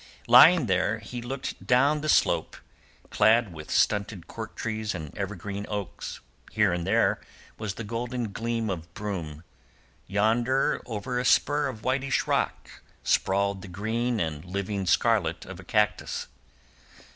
Lying 0.25 0.65
there 0.65 0.97
he 0.97 1.21
looked 1.21 1.67
down 1.67 2.01
the 2.01 2.09
slope, 2.09 2.57
clad 3.11 3.53
with 3.53 3.69
stunted 3.69 4.25
cork 4.25 4.55
trees 4.55 4.95
and 4.95 5.15
evergreen 5.15 5.67
oaks; 5.69 6.19
here 6.51 6.73
and 6.73 6.87
there 6.87 7.21
was 7.59 7.75
the 7.75 7.83
golden 7.83 8.31
gleam 8.31 8.71
of 8.71 8.91
broom; 8.95 9.43
yonder 10.07 10.81
over 10.87 11.19
a 11.19 11.23
spur 11.23 11.67
of 11.67 11.83
whitish 11.83 12.25
rock 12.25 12.67
sprawled 13.03 13.61
the 13.61 13.67
green 13.67 14.19
and 14.19 14.43
living 14.43 14.87
scarlet 14.87 15.45
of 15.45 15.59
a 15.59 15.63
cactus. 15.63 16.25